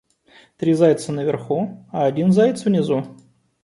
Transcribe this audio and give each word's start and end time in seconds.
Три 0.57 0.73
зайца 0.73 1.11
наверху, 1.11 1.85
а 1.91 2.07
один 2.07 2.31
заяц 2.31 2.65
внизу. 2.65 3.05